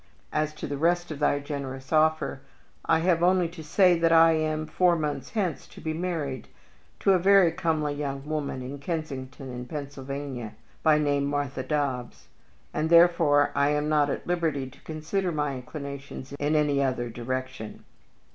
As 0.33 0.51
to 0.55 0.65
the 0.65 0.79
rest 0.79 1.11
of 1.11 1.19
thy 1.19 1.37
generous 1.37 1.93
offer, 1.93 2.41
I 2.85 3.01
have 3.01 3.21
only 3.21 3.47
to 3.49 3.63
say 3.63 3.99
that 3.99 4.11
I 4.11 4.31
am, 4.31 4.65
four 4.65 4.95
months 4.95 5.29
hence, 5.29 5.67
to 5.67 5.79
be 5.79 5.93
married 5.93 6.47
to 7.01 7.11
a 7.11 7.19
very 7.19 7.51
comely 7.51 7.93
young 7.93 8.25
woman 8.25 8.73
of 8.73 8.81
Kensington, 8.81 9.51
in 9.53 9.67
Pennsylvania, 9.67 10.55
by 10.81 10.97
name 10.97 11.25
Martha 11.27 11.61
Dobbs, 11.61 12.29
and 12.73 12.89
therefore 12.89 13.51
I 13.53 13.69
am 13.69 13.89
not 13.89 14.09
at 14.09 14.13
all 14.15 14.21
at 14.21 14.27
liberty 14.27 14.67
to 14.71 14.81
consider 14.81 15.31
my 15.31 15.53
inclinations 15.53 16.31
in 16.33 16.55
any 16.55 16.81
other 16.81 17.11
direction." 17.11 17.83